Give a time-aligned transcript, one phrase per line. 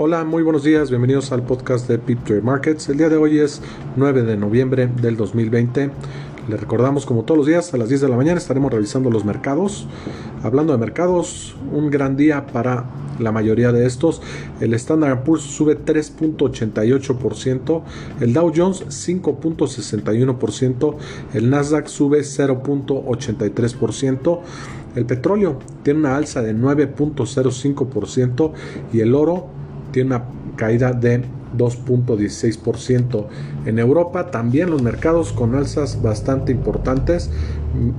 [0.00, 2.88] Hola, muy buenos días, bienvenidos al podcast de Pip Trade Markets.
[2.88, 3.60] El día de hoy es
[3.96, 5.90] 9 de noviembre del 2020.
[6.48, 9.24] Les recordamos, como todos los días, a las 10 de la mañana estaremos revisando los
[9.24, 9.88] mercados.
[10.44, 12.84] Hablando de mercados, un gran día para
[13.18, 14.22] la mayoría de estos.
[14.60, 17.82] El Standard Poor's sube 3.88%,
[18.20, 20.96] el Dow Jones 5.61%,
[21.34, 24.40] el Nasdaq sube 0.83%,
[24.94, 28.52] el petróleo tiene una alza de 9.05%
[28.92, 29.57] y el oro
[29.92, 30.24] tiene una
[30.56, 31.22] caída de
[31.56, 33.26] 2.16%.
[33.66, 37.30] En Europa también los mercados con alzas bastante importantes.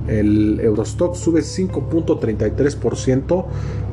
[0.06, 3.46] El Eurostock sube 5.33%.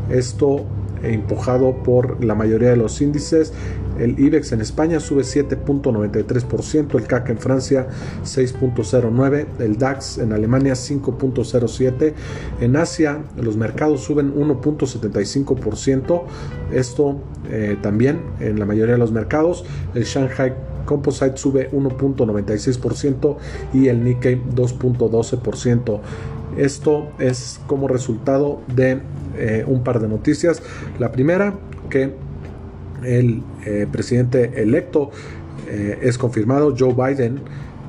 [0.09, 0.65] Esto
[1.03, 3.53] empujado por la mayoría de los índices.
[3.99, 7.87] El IBEX en España sube 7.93%, el CAC en Francia
[8.23, 12.13] 6.09%, el DAX en Alemania 5.07%,
[12.61, 16.23] en Asia los mercados suben 1.75%,
[16.71, 20.53] esto eh, también en la mayoría de los mercados, el Shanghai
[20.87, 23.37] Composite sube 1.96%
[23.73, 25.99] y el Nikkei 2.12%.
[26.57, 29.01] Esto es como resultado de
[29.37, 30.61] eh, un par de noticias.
[30.99, 31.53] La primera,
[31.89, 32.13] que
[33.03, 35.11] el eh, presidente electo
[35.67, 37.41] eh, es confirmado, Joe Biden.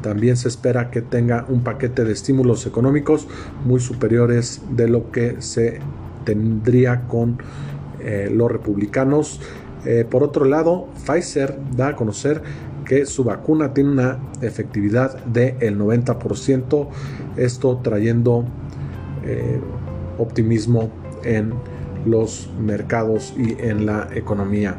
[0.02, 3.26] También se espera que tenga un paquete de estímulos económicos
[3.64, 5.80] muy superiores de lo que se
[6.24, 7.38] tendría con
[8.30, 9.40] los republicanos.
[10.08, 12.42] por otro lado, Pfizer da a conocer
[12.84, 16.88] que su vacuna tiene una efectividad del 90%,
[17.36, 18.44] esto trayendo
[20.16, 20.90] optimismo
[21.24, 21.52] en
[22.04, 24.76] los mercados y en la economía.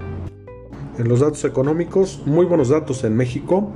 [0.98, 3.72] En los datos económicos, muy buenos datos en México.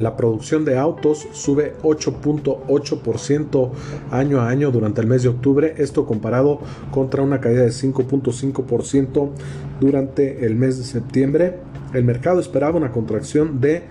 [0.00, 3.70] La producción de autos sube 8.8%
[4.10, 9.30] año a año durante el mes de octubre, esto comparado contra una caída de 5.5%
[9.78, 11.58] durante el mes de septiembre.
[11.92, 13.82] El mercado esperaba una contracción de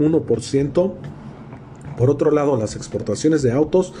[0.00, 0.92] 1%.
[1.96, 3.92] Por otro lado, las exportaciones de autos,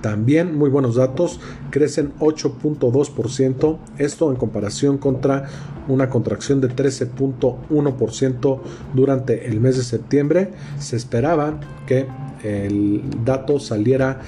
[0.00, 1.40] también muy buenos datos,
[1.70, 5.48] crecen 8.2%, esto en comparación contra
[5.88, 8.60] una contracción de 13.1%
[8.94, 10.52] durante el mes de septiembre.
[10.78, 12.06] Se esperaba que
[12.42, 14.20] el dato saliera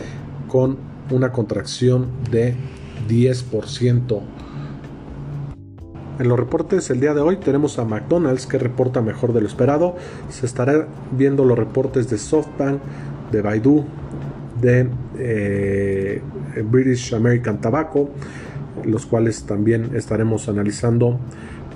[0.48, 0.76] con
[1.10, 2.56] una contracción de
[3.08, 4.22] 10%.
[6.16, 9.48] En los reportes el día de hoy tenemos a McDonald's que reporta mejor de lo
[9.48, 9.96] esperado.
[10.28, 12.80] Se estará viendo los reportes de SoftBank,
[13.30, 13.84] de Baidu,
[14.60, 16.22] de eh,
[16.64, 18.10] British American Tobacco,
[18.86, 21.18] los cuales también estaremos analizando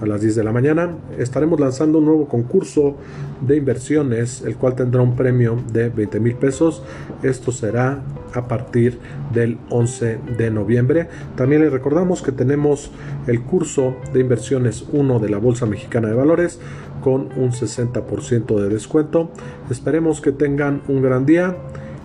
[0.01, 0.97] a las 10 de la mañana.
[1.19, 2.97] Estaremos lanzando un nuevo concurso
[3.41, 6.83] de inversiones, el cual tendrá un premio de 20 mil pesos.
[7.23, 8.03] Esto será
[8.35, 8.99] a partir
[9.33, 11.09] del 11 de noviembre.
[11.37, 12.91] También les recordamos que tenemos
[13.27, 16.61] el curso de inversiones 1 de la Bolsa Mexicana de Valores
[17.03, 19.31] con un 60% de descuento.
[19.71, 21.57] Esperemos que tengan un gran día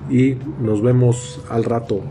[0.09, 2.01] y nos vemos al rato.